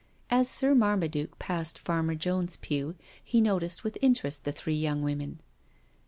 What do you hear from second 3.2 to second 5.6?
he noticed with interest the three young women.